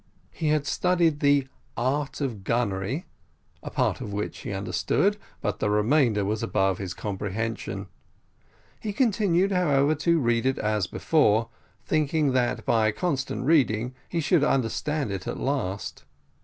He 0.31 0.47
had 0.47 0.65
studied 0.65 1.19
the 1.19 1.47
Art 1.77 2.21
of 2.21 2.43
Gunnery, 2.43 3.05
a 3.61 3.69
part 3.69 4.01
of 4.01 4.11
which 4.11 4.39
he 4.39 4.51
understood, 4.51 5.15
but 5.41 5.59
the 5.59 5.69
remainder 5.69 6.25
was 6.25 6.41
above 6.41 6.79
his 6.79 6.95
comprehension: 6.95 7.85
he 8.79 8.93
continued, 8.93 9.51
however, 9.51 9.93
to 9.93 10.17
read 10.19 10.47
it 10.47 10.57
as 10.57 10.87
before, 10.87 11.49
thinking 11.85 12.31
that 12.31 12.65
by 12.65 12.89
constant 12.89 13.45
reading 13.45 13.93
he 14.09 14.19
should 14.21 14.43
understand 14.43 15.11
it 15.11 15.27
at 15.27 15.39
last. 15.39 16.03